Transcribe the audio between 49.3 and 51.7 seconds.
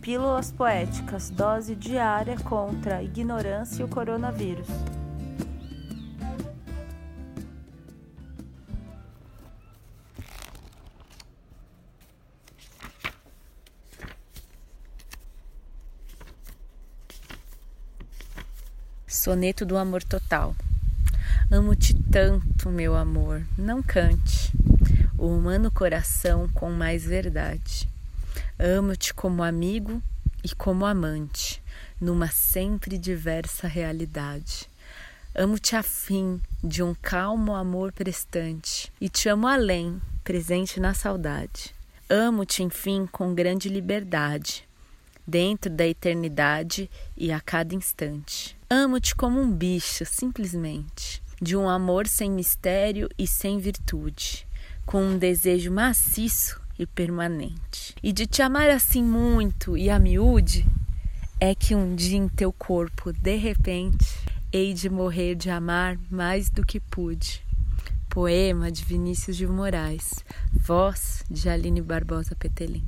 um bicho, simplesmente, de um